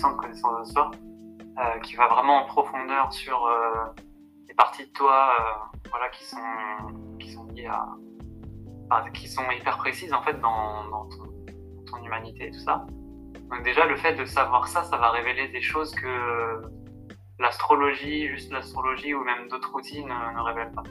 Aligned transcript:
puissante 0.00 0.16
connaissance 0.16 0.68
de 0.68 0.72
soi, 0.72 0.90
qui 1.82 1.94
va 1.94 2.08
vraiment 2.08 2.42
en 2.42 2.46
profondeur 2.46 3.12
sur 3.12 3.50
les 4.48 4.54
parties 4.54 4.86
de 4.86 4.92
toi 4.92 5.36
voilà, 5.90 6.08
qui, 6.08 6.24
sont, 6.24 6.38
qui 7.18 7.32
sont 7.32 7.46
liées 7.48 7.66
à. 7.66 9.04
qui 9.12 9.28
sont 9.28 9.50
hyper 9.50 9.76
précises 9.76 10.14
en 10.14 10.22
fait 10.22 10.40
dans, 10.40 11.06
ton, 11.86 12.02
humanité 12.02 12.46
et 12.46 12.50
tout 12.50 12.60
ça. 12.60 12.86
Donc 13.50 13.62
déjà, 13.62 13.84
le 13.84 13.96
fait 13.96 14.14
de 14.14 14.24
savoir 14.24 14.68
ça, 14.68 14.84
ça 14.84 14.96
va 14.96 15.10
révéler 15.10 15.48
des 15.48 15.60
choses 15.60 15.94
que 15.94 16.62
l'astrologie, 17.38 18.28
juste 18.28 18.50
l'astrologie 18.52 19.12
ou 19.12 19.22
même 19.22 19.48
d'autres 19.48 19.74
outils 19.74 20.02
ne, 20.02 20.42
révèlent 20.42 20.72
pas. 20.72 20.84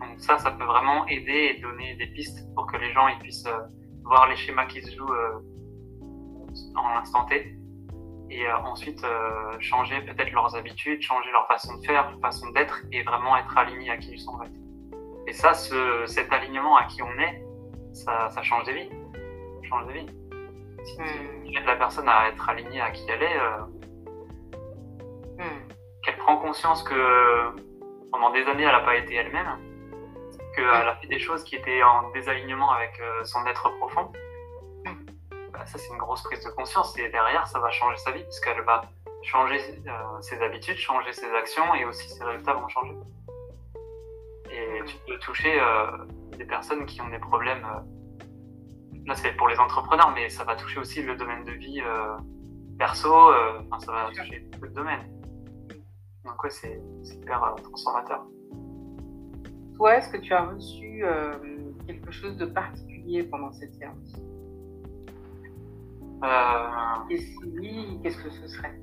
Donc 0.00 0.18
ça, 0.18 0.36
ça 0.38 0.50
peut 0.50 0.64
vraiment 0.64 1.06
aider 1.06 1.54
et 1.56 1.60
donner 1.60 1.94
des 1.94 2.08
pistes 2.08 2.46
pour 2.54 2.66
que 2.66 2.76
les 2.76 2.92
gens 2.92 3.08
ils 3.08 3.18
puissent 3.20 3.46
euh, 3.46 3.58
voir 4.04 4.28
les 4.28 4.36
schémas 4.36 4.66
qui 4.66 4.82
se 4.82 4.94
jouent 4.96 5.12
euh, 5.12 5.38
en 6.74 6.88
l'instant 6.94 7.24
T 7.26 7.59
et 8.30 8.46
euh, 8.46 8.56
ensuite 8.58 9.04
changer 9.58 10.00
peut-être 10.02 10.32
leurs 10.32 10.54
habitudes, 10.56 11.02
changer 11.02 11.30
leur 11.32 11.46
façon 11.48 11.76
de 11.76 11.86
faire, 11.86 12.10
leur 12.10 12.20
façon 12.20 12.48
d'être 12.50 12.80
et 12.92 13.02
vraiment 13.02 13.36
être 13.36 13.56
alignés 13.56 13.90
à 13.90 13.96
qui 13.96 14.12
ils 14.12 14.20
sont 14.20 14.32
en 14.32 14.44
fait. 14.44 14.50
Et 15.26 15.32
ça, 15.32 15.54
ce, 15.54 16.06
cet 16.06 16.32
alignement 16.32 16.76
à 16.76 16.84
qui 16.84 17.02
on 17.02 17.18
est, 17.18 17.44
ça, 17.92 18.30
ça 18.30 18.42
change 18.42 18.64
des 18.64 18.74
vies. 18.74 18.90
Ça 19.62 19.68
change 19.68 19.86
des 19.86 19.92
vies. 19.94 20.06
Si 20.84 20.96
tu 20.96 21.58
aides 21.58 21.66
la 21.66 21.76
personne 21.76 22.08
à 22.08 22.28
être 22.28 22.48
alignée 22.48 22.80
à 22.80 22.90
qui 22.90 23.04
elle 23.08 23.22
est, 23.22 23.38
hmm. 25.38 25.68
qu'elle 26.02 26.16
prend 26.16 26.38
conscience 26.38 26.82
que 26.82 27.52
pendant 28.10 28.30
des 28.30 28.44
années, 28.46 28.64
elle 28.64 28.72
n'a 28.72 28.80
pas 28.80 28.96
été 28.96 29.14
elle-même, 29.14 29.58
qu'elle 30.54 30.64
a 30.64 30.96
fait 30.96 31.06
des 31.06 31.18
choses 31.18 31.44
qui 31.44 31.56
étaient 31.56 31.82
en 31.82 32.10
désalignement 32.10 32.70
avec 32.72 32.92
euh, 33.00 33.24
son 33.24 33.44
être 33.46 33.70
profond, 33.78 34.12
bah, 35.60 35.66
ça 35.66 35.78
c'est 35.78 35.92
une 35.92 35.98
grosse 35.98 36.22
prise 36.22 36.44
de 36.44 36.50
conscience 36.50 36.96
et 36.98 37.08
derrière 37.10 37.46
ça 37.46 37.58
va 37.60 37.70
changer 37.70 37.96
sa 37.98 38.10
vie 38.10 38.22
puisqu'elle 38.22 38.62
va 38.62 38.82
changer 39.22 39.60
euh, 39.86 40.20
ses 40.20 40.40
habitudes, 40.42 40.76
changer 40.76 41.12
ses 41.12 41.30
actions 41.32 41.74
et 41.74 41.84
aussi 41.84 42.08
ses 42.08 42.24
résultats 42.24 42.54
vont 42.54 42.68
changer. 42.68 42.94
Et 44.50 44.84
tu 44.86 44.96
peux 45.06 45.18
toucher 45.18 45.60
euh, 45.60 45.86
des 46.36 46.44
personnes 46.44 46.86
qui 46.86 47.00
ont 47.00 47.08
des 47.08 47.18
problèmes. 47.18 47.66
là 49.06 49.14
c'est 49.14 49.32
pour 49.32 49.48
les 49.48 49.58
entrepreneurs, 49.58 50.12
mais 50.14 50.28
ça 50.28 50.44
va 50.44 50.56
toucher 50.56 50.80
aussi 50.80 51.02
le 51.02 51.14
domaine 51.16 51.44
de 51.44 51.52
vie 51.52 51.82
perso, 52.78 53.32
ça 53.78 53.92
va 53.92 54.08
toucher 54.08 54.40
beaucoup 54.50 54.66
de 54.66 54.74
domaines. 54.74 55.06
Donc 56.24 56.42
ouais, 56.42 56.50
c'est 56.50 56.80
hyper 57.04 57.54
transformateur 57.62 58.24
toi, 59.80 59.96
est-ce 59.96 60.10
que 60.10 60.18
tu 60.18 60.34
as 60.34 60.42
reçu 60.42 61.00
euh, 61.04 61.32
quelque 61.86 62.10
chose 62.10 62.36
de 62.36 62.44
particulier 62.44 63.22
pendant 63.22 63.50
cette 63.50 63.72
séance? 63.76 64.12
euh... 64.14 64.29
Et 67.10 67.18
si 67.18 67.38
oui, 67.58 67.98
qu'est-ce 68.02 68.22
que 68.22 68.30
ce 68.30 68.48
serait 68.48 68.78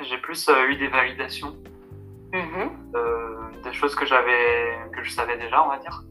J'ai 0.00 0.18
plus 0.18 0.48
euh, 0.48 0.68
eu 0.68 0.76
des 0.76 0.88
validations, 0.88 1.56
mm-hmm. 2.32 3.62
des 3.62 3.72
choses 3.72 3.94
que 3.94 4.06
j'avais, 4.06 4.90
que 4.94 5.02
je 5.02 5.10
savais 5.10 5.36
déjà, 5.36 5.64
on 5.64 5.68
va 5.68 5.78
dire. 5.78 6.02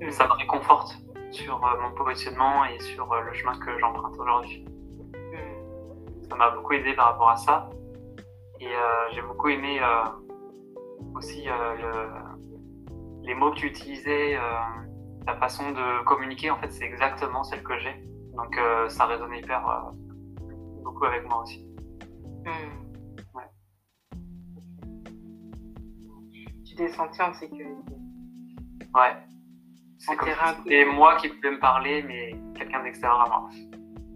Mm. 0.00 0.10
Ça 0.10 0.26
me 0.26 0.32
réconforte 0.32 0.96
sur 1.30 1.64
euh, 1.64 1.80
mon 1.80 1.94
positionnement 1.94 2.64
et 2.66 2.78
sur 2.80 3.12
le 3.14 3.32
chemin 3.32 3.58
que 3.58 3.78
j'emprunte 3.78 4.18
aujourd'hui. 4.18 4.64
Mm. 5.12 6.28
Ça 6.28 6.36
m'a 6.36 6.50
beaucoup 6.50 6.72
aidé 6.74 6.94
par 6.94 7.12
rapport 7.12 7.30
à 7.30 7.36
ça. 7.36 7.70
Et 8.60 8.66
j'ai 9.12 9.22
beaucoup 9.22 9.48
aimé 9.48 9.80
aussi 11.14 11.48
euh, 11.48 12.06
les 13.22 13.34
mots 13.34 13.50
que 13.50 13.56
tu 13.56 13.66
utilisais, 13.66 14.36
euh, 14.36 14.40
ta 15.26 15.34
façon 15.36 15.70
de 15.72 16.04
communiquer, 16.04 16.50
en 16.50 16.56
fait, 16.56 16.70
c'est 16.70 16.84
exactement 16.84 17.44
celle 17.44 17.62
que 17.62 17.78
j'ai. 17.78 17.94
Donc 18.38 18.56
euh, 18.56 18.88
ça 18.88 19.06
résonne 19.06 19.34
hyper 19.34 19.92
beaucoup 20.84 21.04
avec 21.04 21.26
moi 21.26 21.42
aussi. 21.42 21.66
Hmm. 22.44 23.34
Ouais. 23.34 23.50
Tu 26.64 26.76
t'es 26.76 26.88
senti 26.88 27.20
en 27.20 27.34
sécurité. 27.34 27.92
Ouais. 28.94 29.16
C'est 29.98 30.84
moi 30.84 31.16
qui 31.16 31.28
pouvais 31.28 31.50
me 31.50 31.58
parler, 31.58 32.04
mais 32.04 32.40
quelqu'un 32.54 32.84
d'extérieur 32.84 33.20
à 33.22 33.28
moi. 33.28 33.50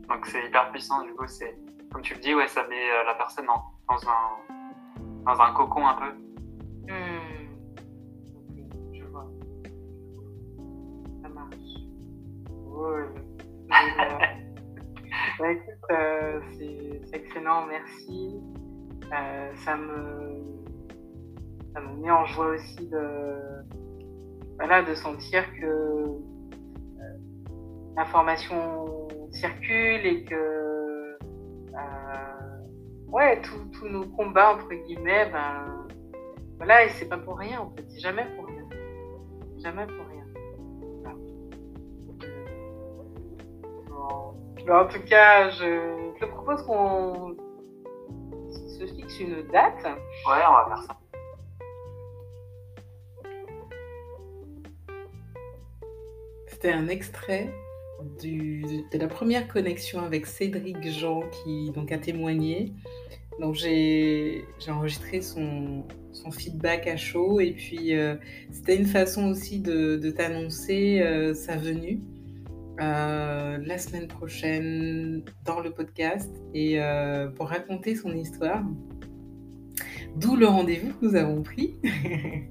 Donc 0.09 0.25
c'est 0.27 0.47
hyper 0.47 0.71
puissant, 0.71 1.03
du 1.03 1.13
coup, 1.15 1.27
c'est 1.27 1.59
comme 1.91 2.03
tu 2.03 2.15
le 2.15 2.21
dis, 2.21 2.35
ouais, 2.35 2.47
ça 2.47 2.67
met 2.69 2.89
la 3.05 3.15
personne 3.15 3.47
dans, 3.47 3.63
dans, 3.89 4.09
un, 4.09 5.25
dans 5.25 5.43
un 5.43 5.53
cocon 5.53 5.87
un 5.87 5.95
peu. 5.95 6.23
Bah, 15.39 15.47
euh, 15.91 16.41
c'est 16.59 17.01
excellent, 17.13 17.67
merci. 17.67 18.41
Euh, 19.13 19.53
ça, 19.57 19.77
me, 19.77 20.65
ça 21.75 21.81
me 21.81 22.03
met 22.03 22.11
en 22.11 22.25
joie 22.27 22.49
aussi 22.55 22.89
de, 22.89 23.37
voilà, 24.57 24.83
de 24.83 24.95
sentir 24.95 25.45
que 25.61 25.67
euh, 25.67 26.19
l'information 27.97 29.09
circule 29.31 30.07
et 30.07 30.25
que 30.25 30.63
ouais, 33.09 33.41
tous 33.43 33.89
nos 33.89 34.07
combats, 34.07 34.55
entre 34.55 34.73
guillemets, 34.87 35.31
ben, 35.31 35.87
voilà, 36.57 36.85
et 36.85 36.89
c'est 36.91 37.09
pas 37.09 37.19
pour 37.19 37.39
rien 37.39 37.61
en 37.61 37.71
fait, 37.71 37.85
c'est 37.89 38.01
jamais 38.01 38.25
pour 38.37 38.47
rien. 38.47 38.69
Jamais 39.59 39.87
pour 39.87 40.07
rien. 40.07 40.25
En 44.71 44.87
tout 44.87 45.03
cas, 45.09 45.51
je 45.51 46.19
te 46.19 46.25
propose 46.25 46.63
qu'on 46.63 47.37
se 48.51 48.87
fixe 48.87 49.21
une 49.21 49.43
date. 49.53 49.85
Ouais, 49.85 50.43
on 50.49 50.53
va 50.53 50.67
faire 50.69 50.83
ça. 50.85 50.97
C'était 56.49 56.73
un 56.73 56.89
extrait 56.89 57.53
de 58.23 58.99
la 58.99 59.09
première 59.09 59.49
connexion 59.49 60.01
avec 60.01 60.27
Cédric 60.27 60.83
Jean 60.89 61.23
qui 61.31 61.71
donc 61.71 61.93
a 61.93 61.99
témoigné. 61.99 62.73
Donc 63.41 63.55
j'ai 63.55 64.45
enregistré 64.69 65.21
son, 65.23 65.85
feedback 66.31 66.87
à 66.87 66.97
chaud 66.97 67.41
et 67.41 67.53
puis 67.53 67.97
euh, 67.97 68.15
c'était 68.51 68.77
une 68.77 68.87
façon 68.87 69.29
aussi 69.29 69.59
de, 69.61 70.11
t'annoncer 70.11 71.01
euh, 71.01 71.35
sa 71.35 71.57
venue. 71.57 72.01
Euh, 72.83 73.59
la 73.65 73.79
semaine 73.79 74.09
prochaine 74.09 75.23
dans 75.45 75.61
le 75.61 75.71
podcast 75.71 76.31
et 76.53 76.81
euh, 76.81 77.29
pour 77.29 77.49
raconter 77.49 77.95
son 77.95 78.13
histoire. 78.13 78.65
D'où 80.17 80.35
le 80.35 80.47
rendez-vous 80.47 80.93
que 80.95 81.07
nous 81.07 81.15
avons 81.15 81.43
pris. 81.43 81.77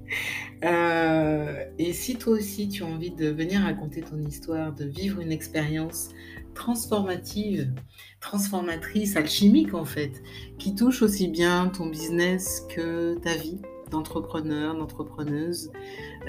Euh, 0.64 1.64
et 1.76 1.92
si 1.92 2.14
toi 2.14 2.34
aussi 2.34 2.68
tu 2.68 2.84
as 2.84 2.86
envie 2.86 3.10
de 3.10 3.26
venir 3.30 3.62
raconter 3.62 4.00
ton 4.00 4.16
histoire, 4.20 4.72
de 4.72 4.84
vivre 4.84 5.20
une 5.20 5.32
expérience 5.32 6.10
transformative, 6.54 7.72
transformatrice, 8.20 9.16
alchimique 9.16 9.74
en 9.74 9.84
fait, 9.84 10.22
qui 10.60 10.76
touche 10.76 11.02
aussi 11.02 11.26
bien 11.26 11.66
ton 11.66 11.86
business 11.86 12.64
que 12.72 13.18
ta 13.18 13.34
vie 13.34 13.60
d'entrepreneur, 13.92 14.74
d'entrepreneuse, 14.76 15.70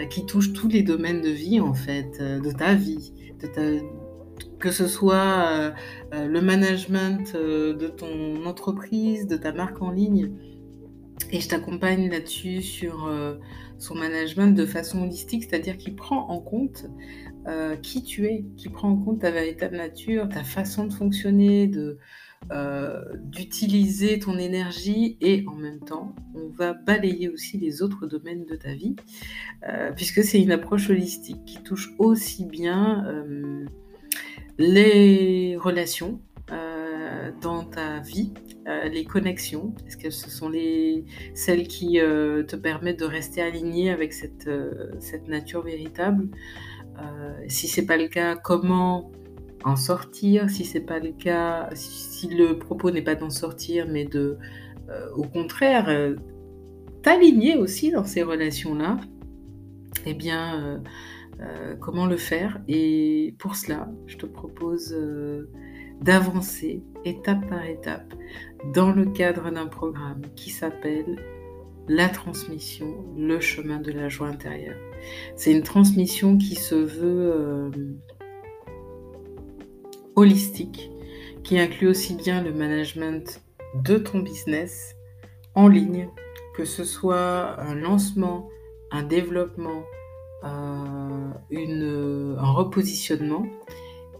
qui 0.10 0.26
touche 0.26 0.54
tous 0.54 0.68
les 0.68 0.84
domaines 0.84 1.22
de 1.22 1.30
vie 1.30 1.60
en 1.60 1.74
fait, 1.74 2.22
de 2.22 2.52
ta 2.52 2.76
vie, 2.76 3.14
que 4.60 4.72
ce 4.72 4.88
soit 4.88 5.48
euh, 5.48 5.72
euh, 6.14 6.26
le 6.26 6.42
management 6.42 7.34
euh, 7.36 7.74
de 7.74 7.88
ton 7.88 8.46
entreprise, 8.46 9.28
de 9.28 9.36
ta 9.36 9.52
marque 9.52 9.82
en 9.82 9.92
ligne. 9.92 10.32
Et 11.32 11.42
je 11.42 11.50
t'accompagne 11.50 12.10
là-dessus 12.10 12.62
sur 12.62 13.10
son 13.78 13.96
management 13.96 14.56
de 14.56 14.66
façon 14.66 15.04
holistique, 15.04 15.44
c'est-à-dire 15.44 15.78
qui 15.78 15.92
prend 15.92 16.28
en 16.30 16.40
compte 16.40 16.86
qui 17.82 18.04
tu 18.04 18.26
es, 18.28 18.46
qui 18.58 18.70
prend 18.70 18.90
en 18.90 18.98
compte 18.98 19.22
ta 19.22 19.32
véritable 19.32 19.78
nature, 19.78 20.30
ta 20.30 20.44
façon 20.44 20.86
de 20.88 20.94
fonctionner, 20.94 21.68
de, 21.68 21.98
d'utiliser 23.24 24.20
ton 24.20 24.38
énergie 24.38 25.18
et 25.22 25.46
en 25.48 25.56
même 25.56 25.80
temps, 25.80 26.16
on 26.36 26.50
va 26.50 26.74
balayer 26.74 27.30
aussi 27.30 27.58
les 27.58 27.82
autres 27.82 28.06
domaines 28.08 28.46
de 28.46 28.56
ta 28.56 28.74
vie, 28.74 28.96
puisque 29.96 30.24
c'est 30.24 30.42
une 30.42 30.52
approche 30.52 30.90
holistique 30.90 31.44
qui 31.46 31.62
touche 31.64 31.94
aussi 31.98 32.46
bien 32.46 33.06
les 34.58 35.58
relations 35.58 36.20
dans 37.42 37.64
ta 37.64 38.00
vie, 38.00 38.34
les 38.92 39.06
connexions, 39.06 39.74
est-ce 39.88 39.98
que 39.98 40.10
ce 40.10 40.30
sont 40.30 40.50
les, 40.50 41.06
celles 41.34 41.68
qui 41.68 41.94
te 41.94 42.56
permettent 42.56 43.00
de 43.00 43.06
rester 43.06 43.42
aligné 43.42 43.90
avec 43.90 44.14
cette, 44.14 44.50
cette 45.00 45.28
nature 45.28 45.64
véritable 45.64 46.28
Si 47.48 47.68
c'est 47.68 47.86
pas 47.86 47.98
le 47.98 48.08
cas, 48.08 48.36
comment 48.36 49.12
en 49.64 49.76
sortir, 49.76 50.50
si 50.50 50.66
c'est 50.66 50.82
pas 50.82 51.00
le 51.00 51.12
cas, 51.12 51.70
si, 51.74 52.28
le 52.28 52.58
propos 52.58 52.92
n'est 52.92 53.02
pas 53.02 53.16
d'en 53.16 53.30
sortir, 53.30 53.88
mais 53.90 54.06
de, 54.06 54.38
euh, 54.90 55.10
au 55.16 55.24
contraire, 55.24 55.90
euh, 55.90 56.16
t'aligner 57.02 57.58
aussi 57.58 57.92
dans 57.92 58.04
ces 58.04 58.24
relations-là, 58.24 58.98
eh 60.06 60.14
bien, 60.14 60.82
euh, 61.40 61.76
comment 61.80 62.06
le 62.06 62.18
faire? 62.18 62.62
Et 62.68 63.36
pour 63.40 63.56
cela, 63.56 63.90
je 64.08 64.18
te 64.18 64.26
propose 64.26 64.96
d'avancer 66.02 66.84
étape 67.06 67.48
par 67.50 67.66
étape 67.66 68.14
dans 68.74 68.92
le 68.92 69.06
cadre 69.06 69.52
d'un 69.52 69.68
programme 69.68 70.22
qui 70.36 70.50
s'appelle 70.50 71.18
la 71.88 72.10
transmission, 72.10 72.96
le 73.18 73.40
chemin 73.40 73.80
de 73.80 73.92
la 73.92 74.10
joie 74.10 74.28
intérieure. 74.28 74.78
C'est 75.36 75.52
une 75.52 75.64
transmission 75.64 76.38
qui 76.38 76.56
se 76.56 76.76
veut 76.76 77.34
euh, 77.36 77.72
holistique, 80.16 80.92
qui 81.44 81.60
inclut 81.60 81.88
aussi 81.88 82.16
bien 82.16 82.42
le 82.42 82.54
management 82.54 83.42
de 83.84 83.98
ton 83.98 84.20
business 84.20 84.96
en 85.56 85.68
ligne, 85.68 86.10
que 86.56 86.66
ce 86.66 86.84
soit 86.84 87.60
un 87.60 87.76
lancement, 87.76 88.50
un 88.92 89.04
développement, 89.04 89.84
euh, 90.44 91.30
une, 91.50 92.36
un 92.38 92.52
repositionnement. 92.52 93.46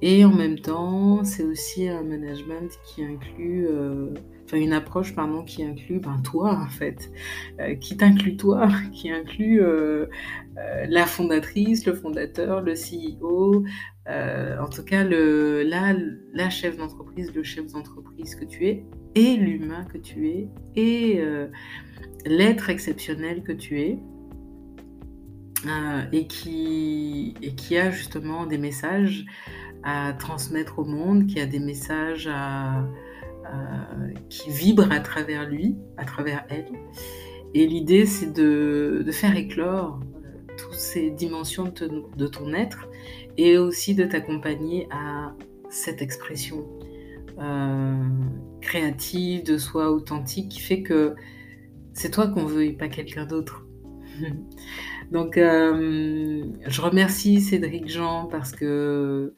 Et 0.02 0.26
en 0.26 0.34
même 0.34 0.60
temps, 0.60 1.24
c'est 1.24 1.44
aussi 1.44 1.88
un 1.88 2.04
management 2.04 2.78
qui 2.84 3.06
inclut 3.06 3.68
euh, 3.70 4.14
une 4.60 4.74
approche 4.74 5.16
pardon, 5.16 5.44
qui 5.44 5.64
inclut 5.64 6.00
ben, 6.00 6.22
toi 6.24 6.54
en 6.54 6.68
fait, 6.68 7.12
euh, 7.60 7.76
qui 7.76 7.98
t'inclut 7.98 8.38
toi, 8.38 8.68
qui 8.94 9.10
inclut 9.12 9.62
euh, 9.62 10.08
euh, 10.58 10.86
la 10.88 11.06
fondatrice, 11.06 11.86
le 11.86 11.94
fondateur, 11.94 12.62
le 12.62 12.74
CEO, 12.74 13.64
en 14.08 14.70
tout 14.70 14.84
cas 14.84 15.04
le, 15.04 15.64
la, 15.64 15.94
la 16.34 16.50
chef 16.50 16.78
d'entreprise, 16.78 17.34
le 17.34 17.44
chef 17.44 17.68
d'entreprise 17.72 18.36
que 18.36 18.46
tu 18.46 18.68
es, 18.68 18.86
et 19.16 19.36
l'humain 19.36 19.86
que 19.86 19.98
tu 19.98 20.28
es, 20.30 20.50
et 20.76 21.22
l'être 22.26 22.70
exceptionnel 22.70 23.44
que 23.44 23.54
tu 23.54 23.80
es. 23.80 24.00
et, 26.12 26.28
qui, 26.28 27.36
et 27.42 27.56
qui 27.56 27.78
a 27.78 27.92
justement 27.92 28.46
des 28.46 28.58
messages 28.58 29.26
à 29.84 30.14
transmettre 30.14 30.80
au 30.80 30.86
monde, 30.86 31.28
qui 31.28 31.40
a 31.40 31.46
des 31.46 31.60
messages 31.60 32.28
à, 32.32 32.86
qui 34.30 34.50
vibre 34.50 34.92
à 34.92 35.00
travers 35.00 35.48
lui, 35.50 35.76
à 35.98 36.06
travers 36.06 36.46
elle. 36.50 36.72
Et 37.54 37.68
l'idée, 37.68 38.06
c'est 38.06 38.34
de, 38.34 39.06
faire 39.12 39.36
éclore 39.36 40.00
euh, 40.02 40.56
toutes 40.58 40.74
ces 40.74 41.12
dimensions 41.12 41.66
de, 41.66 42.28
ton 42.28 42.54
être 42.54 42.88
et 43.38 43.58
aussi 43.58 43.94
de 43.96 44.06
t'accompagner 44.06 44.88
à 44.92 45.34
cette 45.70 46.02
expression 46.02 46.66
euh, 47.40 48.04
créative 48.62 49.44
de 49.44 49.58
soi 49.58 49.92
authentique 49.92 50.50
qui 50.50 50.60
fait 50.60 50.82
que 50.82 51.16
c'est 51.94 52.10
toi 52.10 52.28
qu'on 52.28 52.46
veut 52.46 52.66
et 52.66 52.74
pas 52.74 52.88
quelqu'un 52.88 53.26
d'autre. 53.26 53.66
Donc, 55.12 55.36
je 55.36 56.82
remercie 56.82 57.40
Cédric 57.40 57.88
Jean 57.88 58.26
parce 58.26 58.52
que 58.52 59.36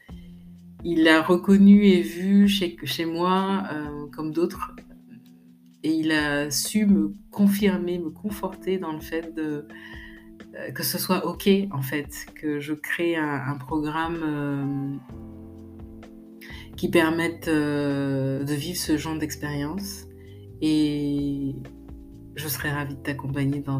il 0.85 1.07
a 1.07 1.23
reconnu 1.23 1.83
et 1.87 2.01
vu 2.01 2.47
chez, 2.47 2.77
chez 2.83 3.05
moi, 3.05 3.63
euh, 3.73 4.05
comme 4.11 4.31
d'autres, 4.31 4.75
et 5.83 5.89
il 5.89 6.11
a 6.11 6.51
su 6.51 6.85
me 6.85 7.11
confirmer, 7.31 7.97
me 7.97 8.11
conforter 8.11 8.77
dans 8.77 8.93
le 8.93 8.99
fait 8.99 9.33
euh, 9.37 9.63
que 10.75 10.83
ce 10.83 10.99
soit 10.99 11.25
OK, 11.25 11.49
en 11.71 11.81
fait, 11.81 12.27
que 12.35 12.59
je 12.59 12.73
crée 12.73 13.15
un, 13.15 13.55
programme 13.55 14.19
euh, 14.23 14.95
qui 16.77 16.89
permette 16.89 17.49
de 17.49 18.53
vivre 18.53 18.77
ce 18.77 18.95
genre 18.95 19.17
d'expérience. 19.17 20.05
Et 20.61 21.55
je 22.35 22.47
serais 22.47 22.71
ravie 22.71 22.95
de 22.95 23.01
t'accompagner 23.01 23.59
dans, 23.59 23.79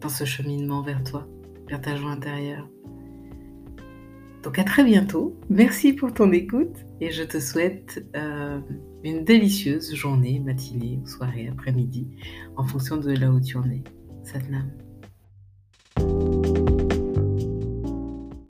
dans 0.00 0.08
ce 0.08 0.24
cheminement 0.24 0.82
vers 0.82 1.02
toi, 1.02 1.26
vers 1.68 1.80
ta 1.80 1.96
joie 1.96 2.10
intérieure. 2.10 2.68
Donc 4.48 4.58
à 4.58 4.64
très 4.64 4.82
bientôt. 4.82 5.38
Merci 5.50 5.92
pour 5.92 6.14
ton 6.14 6.32
écoute 6.32 6.74
et 7.02 7.10
je 7.10 7.22
te 7.22 7.38
souhaite 7.38 8.02
euh, 8.16 8.58
une 9.04 9.22
délicieuse 9.22 9.94
journée, 9.94 10.40
matinée, 10.40 11.02
soirée, 11.04 11.50
après-midi, 11.52 12.08
en 12.56 12.64
fonction 12.64 12.96
de 12.96 13.12
là 13.12 13.30
où 13.30 13.40
tu 13.40 13.58
en 13.58 13.70
es. 13.70 13.84
Satnam. 14.24 14.70